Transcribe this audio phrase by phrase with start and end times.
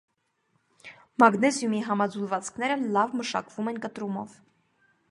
[1.23, 4.41] Մագնեզիումի համաձուլվածքներ լավ մշակվում են կտրումով։